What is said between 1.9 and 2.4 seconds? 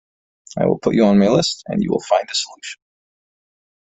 will find a